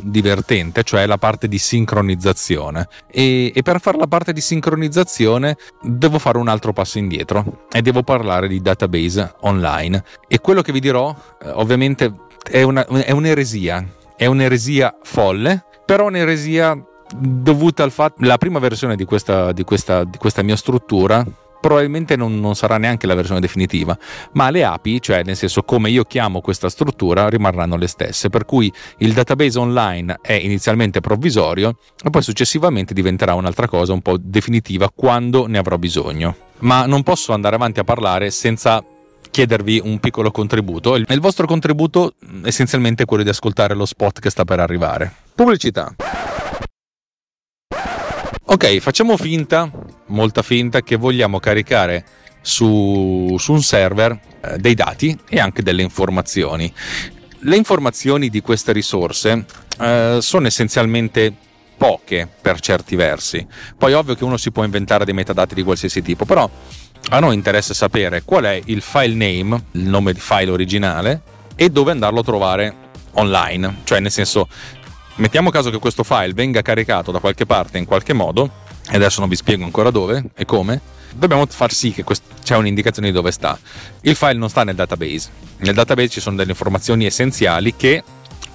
[0.00, 2.88] divertente, cioè la parte di sincronizzazione.
[3.10, 7.80] E, e per fare la parte di sincronizzazione devo fare un altro passo indietro e
[7.82, 10.02] devo parlare di database online.
[10.28, 12.12] E quello che vi dirò, eh, ovviamente,
[12.42, 13.84] è, una- è un'eresia.
[14.16, 16.76] È un'eresia folle, però un'eresia
[17.16, 21.24] dovuta al fatto la prima versione di questa, di questa- di questa mia struttura
[21.64, 23.96] probabilmente non, non sarà neanche la versione definitiva,
[24.32, 28.44] ma le API, cioè nel senso come io chiamo questa struttura, rimarranno le stesse, per
[28.44, 34.18] cui il database online è inizialmente provvisorio e poi successivamente diventerà un'altra cosa un po'
[34.20, 36.36] definitiva quando ne avrò bisogno.
[36.58, 38.84] Ma non posso andare avanti a parlare senza
[39.30, 40.96] chiedervi un piccolo contributo.
[40.96, 42.12] Il vostro contributo
[42.44, 45.10] essenzialmente è quello di ascoltare lo spot che sta per arrivare.
[45.34, 45.94] Pubblicità.
[48.46, 49.70] Ok, facciamo finta,
[50.06, 52.04] molta finta, che vogliamo caricare
[52.40, 56.72] su, su un server eh, dei dati e anche delle informazioni.
[57.40, 59.44] Le informazioni di queste risorse
[59.78, 61.32] eh, sono essenzialmente
[61.76, 63.46] poche per certi versi.
[63.76, 66.48] Poi ovvio che uno si può inventare dei metadati di qualsiasi tipo, però
[67.10, 71.22] a noi interessa sapere qual è il file name, il nome di file originale
[71.56, 72.74] e dove andarlo a trovare
[73.12, 74.48] online, cioè nel senso
[75.16, 79.20] mettiamo caso che questo file venga caricato da qualche parte in qualche modo, e adesso
[79.20, 80.80] non vi spiego ancora dove e come,
[81.14, 83.58] dobbiamo far sì che quest- c'è un'indicazione di dove sta.
[84.02, 88.02] Il file non sta nel database, nel database ci sono delle informazioni essenziali che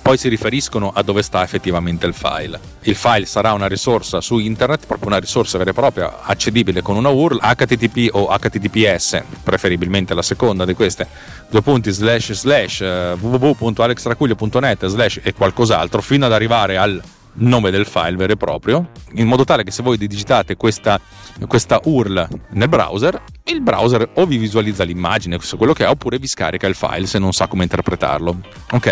[0.02, 2.60] poi si riferiscono a dove sta effettivamente il file.
[2.82, 6.96] Il file sarà una risorsa su internet, proprio una risorsa vera e propria, accedibile con
[6.96, 11.08] una URL, HTTP o HTTPS, preferibilmente la seconda di queste,
[11.50, 17.00] due punti slash slash eh, www.alextracuglio.net slash e qualcos'altro, fino ad arrivare al
[17.34, 21.00] nome del file vero e proprio, in modo tale che se voi digitate questa,
[21.48, 26.28] questa URL nel browser, il browser o vi visualizza l'immagine, quello che è, oppure vi
[26.28, 28.40] scarica il file se non sa come interpretarlo.
[28.72, 28.88] Ok?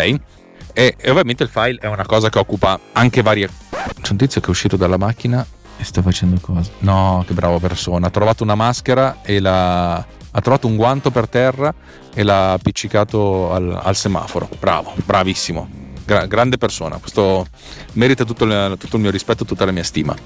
[0.72, 3.48] E, e ovviamente il file è una cosa che occupa anche varie.
[4.00, 5.44] C'è un tizio che è uscito dalla macchina
[5.76, 6.70] e sta facendo cosa?
[6.78, 8.06] No, che brava persona.
[8.06, 9.96] Ha trovato una maschera e l'ha.
[10.30, 11.74] Ha trovato un guanto per terra
[12.14, 14.48] e l'ha appiccicato al, al semaforo.
[14.60, 15.87] Bravo, bravissimo.
[16.08, 16.96] Gra- grande persona.
[16.96, 17.46] Questo
[17.92, 20.16] merita tutto il, tutto il mio rispetto tutta la mia stima.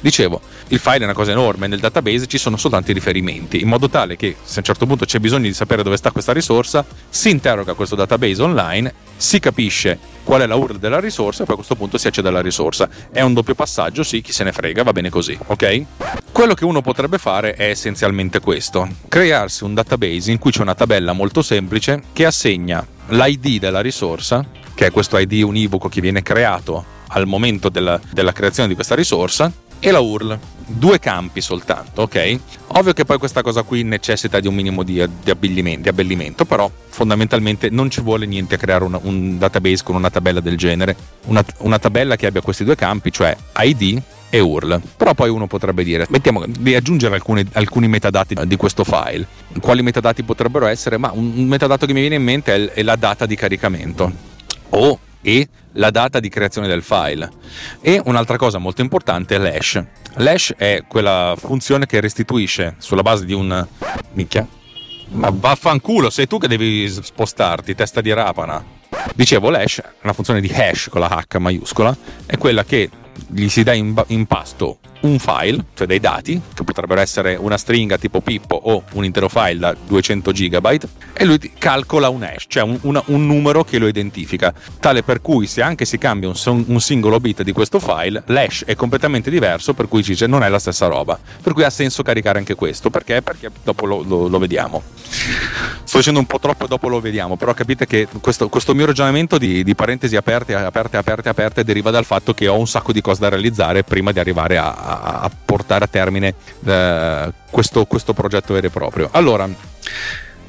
[0.00, 3.66] Dicevo, il file è una cosa enorme, nel database ci sono soltanto i riferimenti, in
[3.66, 6.32] modo tale che se a un certo punto c'è bisogno di sapere dove sta questa
[6.32, 11.46] risorsa, si interroga questo database online, si capisce qual è la URL della risorsa e
[11.46, 12.88] poi a questo punto si accede alla risorsa.
[13.10, 15.84] È un doppio passaggio, sì, chi se ne frega, va bene così, ok?
[16.30, 20.76] Quello che uno potrebbe fare è essenzialmente questo, crearsi un database in cui c'è una
[20.76, 26.22] tabella molto semplice che assegna l'ID della risorsa, che è questo ID univoco che viene
[26.22, 29.52] creato al momento della, della creazione di questa risorsa,
[29.84, 30.38] e la URL.
[30.64, 32.38] Due campi soltanto, ok?
[32.68, 36.44] Ovvio che poi questa cosa qui necessita di un minimo di, di abbellimento, di abbellimento,
[36.44, 40.56] però fondamentalmente non ci vuole niente a creare una- un database con una tabella del
[40.56, 40.96] genere.
[41.24, 44.80] Una, una tabella che abbia questi due campi, cioè ID e URL.
[44.96, 49.26] Però poi uno potrebbe dire, mettiamo di aggiungere alcuni, alcuni metadati di questo file.
[49.60, 50.96] Quali metadati potrebbero essere?
[50.96, 54.30] Ma un, un metadato che mi viene in mente è, è la data di caricamento
[54.72, 57.30] o e la data di creazione del file.
[57.80, 59.82] E un'altra cosa molto importante è l'hash.
[60.16, 63.66] L'hash è quella funzione che restituisce sulla base di un...
[64.12, 64.46] Minchia.
[65.10, 68.64] Ma vaffanculo, sei tu che devi spostarti, testa di rapana.
[69.14, 72.90] Dicevo, l'hash, una funzione di hash con la H maiuscola, è quella che
[73.28, 77.36] gli si dà in, ba- in pasto un file, cioè dei dati, che potrebbero essere
[77.36, 80.78] una stringa tipo Pippo o un intero file da 200 GB,
[81.14, 85.20] e lui calcola un hash, cioè un, una- un numero che lo identifica, tale per
[85.20, 89.30] cui se anche si cambia un, un singolo bit di questo file, l'hash è completamente
[89.30, 91.18] diverso, per cui dice non è la stessa roba.
[91.42, 93.22] Per cui ha senso caricare anche questo, perché?
[93.22, 94.82] Perché dopo lo, lo- lo vediamo.
[95.84, 98.86] Sto dicendo un po' troppo e dopo lo vediamo, però capite che questo, questo mio
[98.86, 102.92] ragionamento di, di parentesi aperte, aperte, aperte, aperte deriva dal fatto che ho un sacco
[102.92, 108.12] di cose da realizzare prima di arrivare a, a- portare a termine eh, questo, questo
[108.12, 109.08] progetto vero e proprio.
[109.12, 109.48] Allora,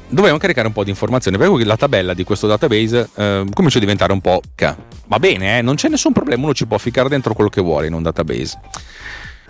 [0.08, 3.80] dovevamo caricare un po' di informazioni perché la tabella di questo database eh, comincia a
[3.80, 4.76] diventare un po' ca.
[5.06, 7.86] Va bene, eh, non c'è nessun problema, uno ci può ficcare dentro quello che vuole
[7.86, 8.58] in un database.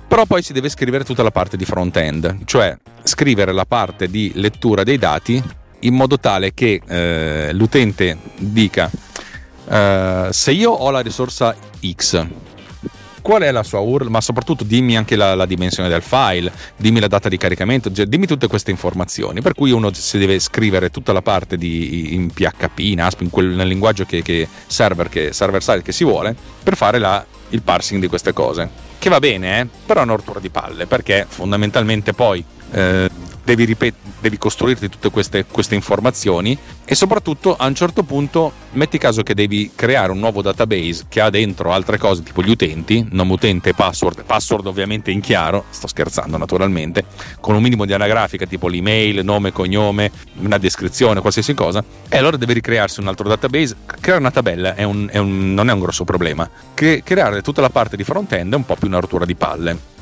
[0.07, 4.33] Però poi si deve scrivere tutta la parte di front-end, cioè scrivere la parte di
[4.35, 5.43] lettura dei dati
[5.81, 8.91] in modo tale che eh, l'utente dica
[9.69, 12.27] eh, se io ho la risorsa X,
[13.25, 17.01] qual è la sua URL, ma soprattutto dimmi anche la, la dimensione del file, dimmi
[17.01, 19.41] la data di caricamento, cioè, dimmi tutte queste informazioni.
[19.41, 23.31] Per cui uno si deve scrivere tutta la parte di, in PHP, in ASP, in
[23.31, 27.25] quel, nel linguaggio che, che server, che server side che si vuole, per fare la-
[27.49, 28.69] il parsing di queste cose.
[28.99, 29.67] Che va bene, eh?
[29.87, 33.09] però è una rottura di palle, perché fondamentalmente poi eh,
[33.43, 36.57] devi, ripet- devi costruirti tutte queste, queste informazioni
[36.87, 41.21] e soprattutto a un certo punto metti caso che devi creare un nuovo database che
[41.21, 45.87] ha dentro altre cose tipo gli utenti, nome utente password, password ovviamente in chiaro, sto
[45.87, 47.05] scherzando naturalmente,
[47.39, 52.39] con un minimo di anagrafica tipo l'email, nome, cognome, una descrizione, qualsiasi cosa, e allora
[52.39, 53.77] devi ricrearsi un altro database.
[54.01, 56.49] Creare una tabella è un- è un- non è un grosso problema.
[56.73, 59.93] Cre- creare tutta la parte di front-end è un po' più una rottura di palle.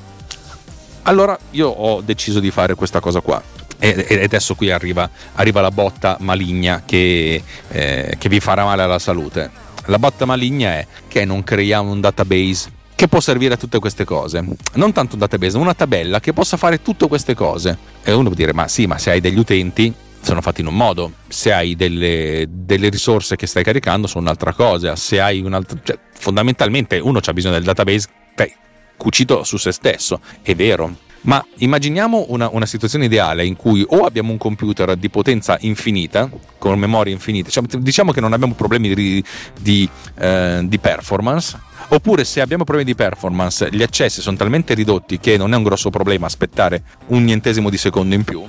[1.05, 3.43] Allora io ho deciso di fare questa cosa qua.
[3.85, 9.01] E adesso qui arriva, arriva la botta maligna che, eh, che vi farà male alla
[9.01, 9.51] salute.
[9.87, 14.05] La botta maligna è che non creiamo un database che può servire a tutte queste
[14.05, 14.41] cose.
[14.75, 17.77] Non tanto un database, ma una tabella che possa fare tutte queste cose.
[18.05, 20.77] E uno può dire, ma sì, ma se hai degli utenti sono fatti in un
[20.77, 25.77] modo, se hai delle, delle risorse che stai caricando sono un'altra cosa, se hai un'altra...
[25.83, 28.55] Cioè, fondamentalmente uno ha bisogno del database beh,
[28.97, 31.11] cucito su se stesso, è vero.
[31.23, 36.29] Ma immaginiamo una, una situazione ideale in cui o abbiamo un computer di potenza infinita,
[36.59, 39.25] con memoria infinita, cioè, diciamo che non abbiamo problemi di,
[39.61, 41.59] di, eh, di performance,
[41.89, 45.63] oppure se abbiamo problemi di performance, gli accessi sono talmente ridotti che non è un
[45.63, 48.43] grosso problema aspettare un nientesimo di secondo in più,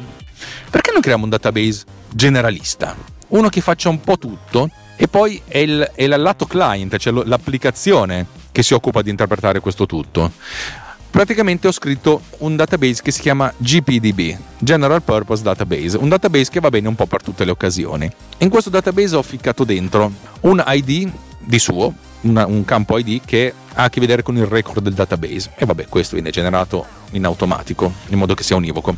[0.69, 2.95] perché non creiamo un database generalista?
[3.29, 8.25] Uno che faccia un po' tutto e poi è il, è lato client, cioè l'applicazione
[8.51, 10.31] che si occupa di interpretare questo tutto.
[11.13, 16.59] Praticamente ho scritto un database che si chiama GPDB, General Purpose Database, un database che
[16.59, 18.11] va bene un po' per tutte le occasioni.
[18.39, 23.53] In questo database ho ficcato dentro un ID di suo, una- un campo ID che
[23.75, 25.51] ha a che vedere con il record del database.
[25.55, 28.97] E vabbè, questo viene generato in automatico, in modo che sia univoco.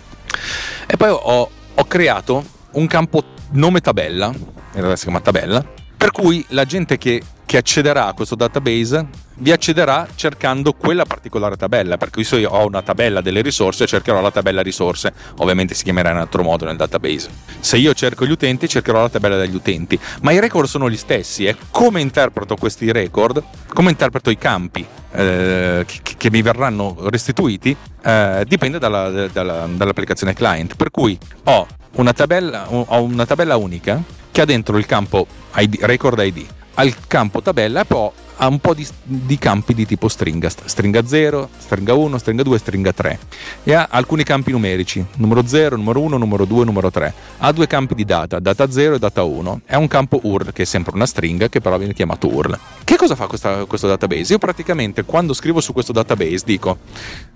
[0.87, 4.39] E poi ho, ho creato un campo nome tabella, in
[4.71, 5.61] realtà si chiama tabella,
[5.97, 9.05] per cui la gente che, che accederà a questo database
[9.37, 13.85] vi accederà cercando quella particolare tabella, per cui se io ho una tabella delle risorse
[13.85, 17.29] cercherò la tabella risorse, ovviamente si chiamerà in altro modo nel database.
[17.59, 20.97] Se io cerco gli utenti cercherò la tabella degli utenti, ma i record sono gli
[20.97, 26.95] stessi e come interpreto questi record, come interpreto i campi eh, che, che mi verranno
[27.09, 33.55] restituiti, eh, dipende dalla- dalla- dall'applicazione client, per cui ho una tabella, ho una tabella
[33.57, 36.45] unica che ha dentro il campo ID, record ID,
[36.75, 40.65] al campo tabella e poi ha un po' di, di campi di tipo stringa, st-
[40.65, 43.19] stringa 0, stringa 1, stringa 2, stringa 3
[43.63, 47.13] e ha alcuni campi numerici, numero 0, numero 1, numero 2, numero 3.
[47.39, 49.61] Ha due campi di data, data 0 e data 1.
[49.65, 52.57] È un campo URL che è sempre una stringa che però viene chiamato URL.
[52.83, 54.33] Che cosa fa questa- questo database?
[54.33, 56.77] Io praticamente quando scrivo su questo database dico,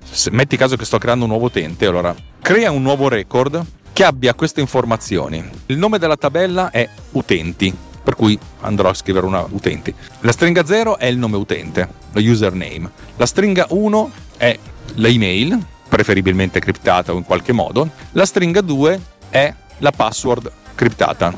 [0.10, 3.64] se- metti caso che sto creando un nuovo utente, allora crea un nuovo record
[3.94, 5.44] che abbia queste informazioni.
[5.68, 7.74] Il nome della tabella è utenti,
[8.10, 9.94] per cui andrò a scrivere una utenti.
[10.22, 12.90] La stringa 0 è il nome utente, lo username.
[13.18, 14.58] La stringa 1 è
[14.96, 21.32] l'email, preferibilmente criptata o in qualche modo, la stringa 2 è la password criptata.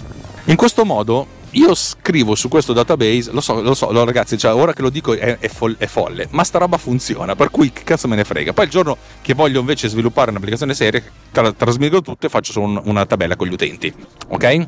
[0.46, 4.54] In questo modo io scrivo su questo database, lo so, lo so, lo, ragazzi, cioè,
[4.54, 7.74] ora che lo dico è, è, fol- è folle, ma sta roba funziona, per cui
[7.74, 8.54] che cazzo me ne frega.
[8.54, 11.04] Poi il giorno che voglio invece sviluppare un'applicazione seria,
[11.34, 13.94] tra- trasmigo tutto e faccio solo un- una tabella con gli utenti,
[14.30, 14.68] ok?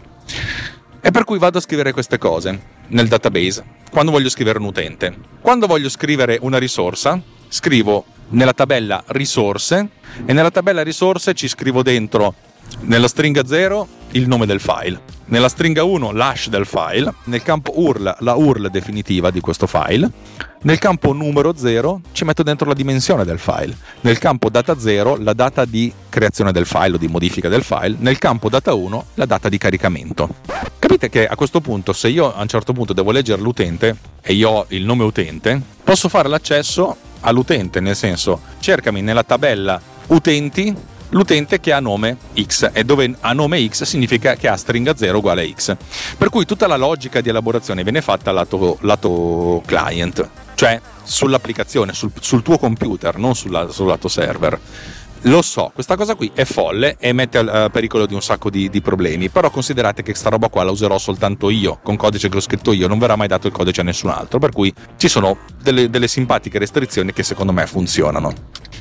[1.05, 5.13] E per cui vado a scrivere queste cose nel database quando voglio scrivere un utente.
[5.41, 9.89] Quando voglio scrivere una risorsa, scrivo nella tabella risorse
[10.25, 12.33] e nella tabella risorse ci scrivo dentro
[12.83, 15.01] nella stringa 0 il nome del file,
[15.33, 20.07] nella stringa 1 l'hash del file, nel campo URL la URL definitiva di questo file,
[20.61, 25.17] nel campo numero 0 ci metto dentro la dimensione del file, nel campo data 0
[25.17, 29.05] la data di creazione del file o di modifica del file, nel campo data 1
[29.15, 30.29] la data di caricamento.
[30.77, 34.33] Capite che a questo punto se io a un certo punto devo leggere l'utente e
[34.33, 40.91] io ho il nome utente, posso fare l'accesso all'utente, nel senso cercami nella tabella utenti
[41.13, 45.17] l'utente che ha nome X e dove ha nome X significa che ha stringa 0
[45.17, 45.75] uguale a X.
[46.17, 52.11] Per cui tutta la logica di elaborazione viene fatta lato, lato client, cioè sull'applicazione, sul,
[52.19, 54.59] sul tuo computer, non sulla, sul lato server.
[55.27, 58.69] Lo so, questa cosa qui è folle e mette a pericolo di un sacco di,
[58.69, 62.35] di, problemi, però considerate che sta roba qua la userò soltanto io, con codice che
[62.35, 65.07] ho scritto io, non verrà mai dato il codice a nessun altro, per cui ci
[65.07, 68.33] sono delle, delle simpatiche restrizioni che secondo me funzionano.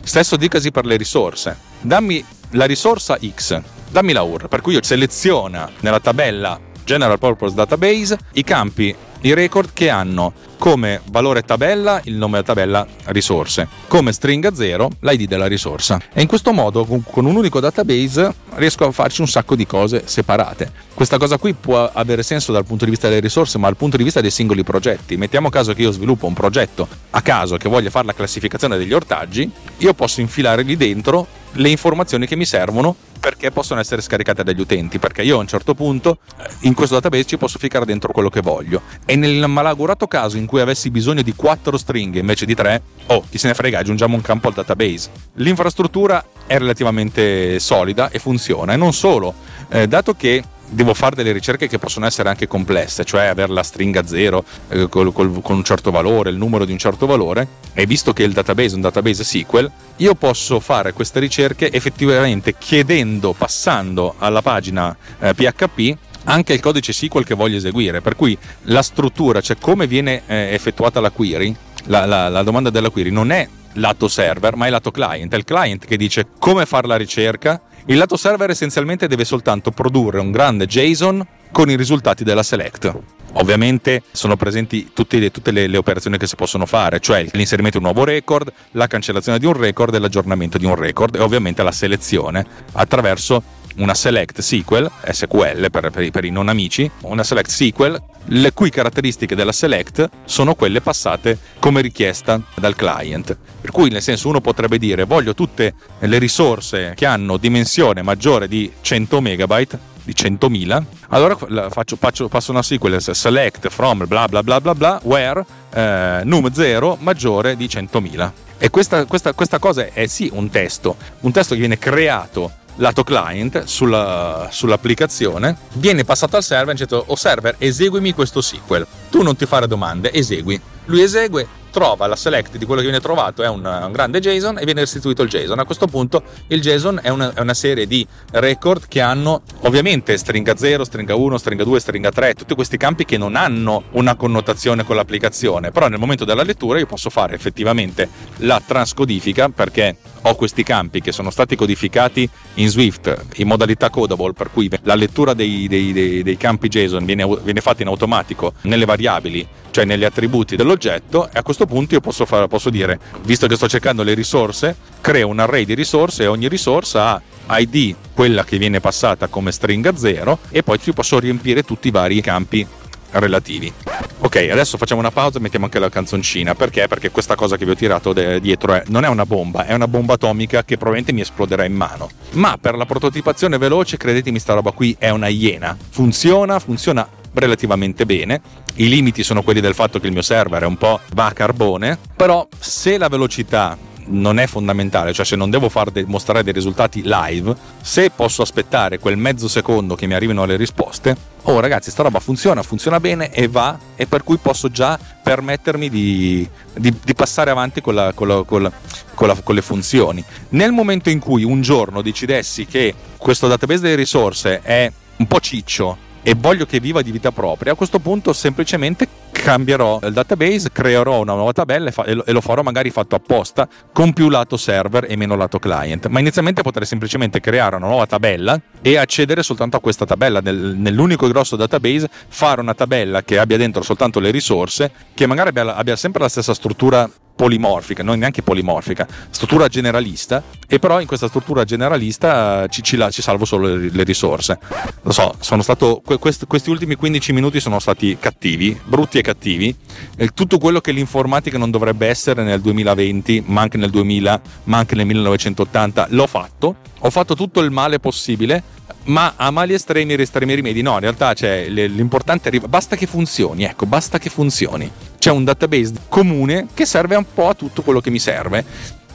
[0.04, 1.56] Stesso dicasi per le risorse.
[1.80, 7.54] Dammi la risorsa X, dammi la URL, per cui io seleziona nella tabella General Purpose
[7.54, 10.32] Database i campi, i record che hanno
[10.62, 16.00] come valore tabella il nome della tabella risorse, come stringa 0 l'ID della risorsa.
[16.12, 20.02] E in questo modo, con un unico database, riesco a farci un sacco di cose
[20.04, 20.70] separate.
[20.94, 23.96] Questa cosa qui può avere senso dal punto di vista delle risorse, ma dal punto
[23.96, 25.16] di vista dei singoli progetti.
[25.16, 28.92] Mettiamo caso che io sviluppo un progetto a caso che voglia fare la classificazione degli
[28.92, 34.42] ortaggi, io posso infilare lì dentro le informazioni che mi servono perché possono essere scaricate
[34.42, 36.18] dagli utenti, perché io a un certo punto
[36.60, 38.82] in questo database ci posso ficcare dentro quello che voglio.
[39.04, 43.22] E nel malaugurato caso in cui avessi bisogno di quattro stringhe invece di tre, oh,
[43.30, 45.10] chi se ne frega, aggiungiamo un campo al database.
[45.34, 48.72] L'infrastruttura è relativamente solida e funziona.
[48.72, 49.34] E non solo,
[49.68, 50.42] eh, dato che
[50.72, 54.88] devo fare delle ricerche che possono essere anche complesse, cioè avere la stringa 0 eh,
[54.88, 58.22] col, col, con un certo valore, il numero di un certo valore, e visto che
[58.22, 64.42] il database è un database SQL, io posso fare queste ricerche effettivamente chiedendo, passando alla
[64.42, 69.56] pagina eh, PHP, anche il codice SQL che voglio eseguire, per cui la struttura, cioè
[69.60, 71.54] come viene eh, effettuata la query,
[71.86, 75.32] la, la, la domanda della query non è lato server, ma è lato client.
[75.32, 77.60] È il client che dice come fare la ricerca.
[77.86, 82.94] Il lato server essenzialmente deve soltanto produrre un grande JSON con i risultati della select.
[83.34, 87.84] Ovviamente sono presenti tutte, tutte le, le, operazioni che si possono fare, cioè l'inserimento di
[87.84, 91.62] un nuovo record, la cancellazione di un record e l'aggiornamento di un record e ovviamente
[91.62, 93.42] la selezione attraverso
[93.76, 98.70] una select SQL, SQL per, per, per, i non amici, una select SQL, le cui
[98.70, 103.36] caratteristiche della select sono quelle passate come richiesta dal client.
[103.60, 108.48] Per cui nel senso uno potrebbe dire voglio tutte le risorse che hanno dimensione maggiore
[108.48, 111.36] di 100 megabyte di 100.000 allora
[111.70, 116.50] faccio, faccio, passo una SQL select from bla bla bla bla bla where eh, num
[116.50, 121.54] 0 maggiore di 100.000 e questa, questa, questa cosa è sì un testo un testo
[121.54, 127.56] che viene creato lato client sulla, sull'applicazione, viene passato al server e dice oh server
[127.58, 130.60] eseguimi questo SQL, tu non ti fare domande, esegui.
[130.86, 134.58] Lui esegue, trova la select di quello che viene trovato, è un, un grande JSON
[134.58, 135.58] e viene restituito il JSON.
[135.58, 140.16] A questo punto il JSON è una, è una, serie di record che hanno ovviamente
[140.16, 144.14] stringa 0, stringa 1, stringa 2, stringa 3, tutti questi campi che non hanno una
[144.14, 148.08] connotazione con l'applicazione, però nel momento della lettura io posso fare effettivamente
[148.38, 154.32] la transcodifica perché ho questi campi che sono stati codificati in Swift in modalità codable,
[154.34, 158.52] per cui la lettura dei, dei, dei, dei campi JSON viene, viene, fatta in automatico
[158.62, 163.00] nelle variabili, cioè negli attributi dell'oggetto, e a questo punto io posso, fare, posso dire,
[163.24, 167.58] visto che sto cercando le risorse, creo un array di risorse e ogni risorsa ha
[167.58, 171.90] ID, quella che viene passata come stringa 0, e poi ci posso riempire tutti i
[171.90, 172.64] vari campi
[173.12, 173.72] relativi.
[174.18, 176.54] Ok, adesso facciamo una pausa e mettiamo anche la canzoncina.
[176.54, 176.86] Perché?
[176.86, 179.74] Perché questa cosa che vi ho tirato de- dietro è, non è una bomba, è
[179.74, 182.08] una bomba atomica che probabilmente mi esploderà in mano.
[182.32, 185.76] Ma per la prototipazione veloce, credetemi, sta roba qui è una iena.
[185.90, 188.40] Funziona, funziona relativamente bene.
[188.76, 191.32] I limiti sono quelli del fatto che il mio server è un po' va a
[191.32, 196.42] carbone, però se la velocità non è fondamentale, cioè se non devo far de- mostrare
[196.42, 201.60] dei risultati live, se posso aspettare quel mezzo secondo che mi arrivino le risposte, oh
[201.60, 206.48] ragazzi, sta roba funziona, funziona bene e va, e per cui posso già permettermi di,
[206.74, 208.72] di- di passare avanti con, la- con la- con la-
[209.14, 210.24] con con le funzioni.
[210.50, 215.38] Nel momento in cui un giorno decidessi che questo database delle risorse è un po'
[215.38, 220.70] ciccio e voglio che viva di vita propria, a questo punto semplicemente cambierò il database,
[220.70, 224.56] creerò una nuova tabella e, fa- e lo, farò magari fatto apposta con più lato
[224.56, 226.06] server e meno lato client.
[226.06, 230.40] Ma inizialmente potrei semplicemente creare una nuova tabella e accedere soltanto a questa tabella.
[230.40, 235.48] Nel- nell'unico grosso database fare una tabella che abbia dentro soltanto le risorse, che magari
[235.48, 241.06] abbia, abbia sempre la stessa struttura polimorfica, non neanche polimorfica, struttura generalista, e però in
[241.06, 244.58] questa struttura generalista eh, ci, ci la- ci salvo solo le, le risorse.
[245.00, 249.21] Lo so, sono stato, que- quest- questi ultimi 15 minuti sono stati cattivi, brutti e
[249.22, 249.74] cattivi,
[250.16, 254.78] e tutto quello che l'informatica non dovrebbe essere nel 2020, ma anche nel 2000, ma
[254.78, 258.62] anche nel 1980, l'ho fatto, ho fatto tutto il male possibile,
[259.04, 263.06] ma a mali estremi estremi rimedi no in realtà cioè, l'importante è arri- basta che
[263.06, 264.90] funzioni ecco basta che funzioni.
[265.18, 268.64] C'è un database comune che serve un po' a tutto quello che mi serve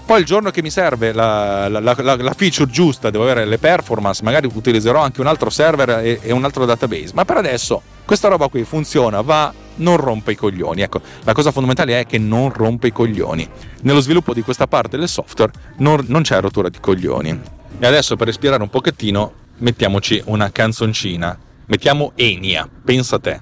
[0.08, 3.58] poi il giorno che mi serve la, la- la- la- feature giusta, devo avere le
[3.58, 7.12] performance, magari utilizzerò anche un altro server e, e un altro database.
[7.14, 10.82] Ma per adesso questa roba qui funziona, va, non rompe i coglioni.
[10.82, 13.46] Ecco, la cosa fondamentale è che non rompe i coglioni.
[13.82, 17.42] Nello sviluppo di questa parte del software non, non c'è rottura di coglioni.
[17.78, 21.38] E adesso per respirare un pochettino mettiamoci una canzoncina.
[21.66, 23.42] Mettiamo Enia, pensa a te.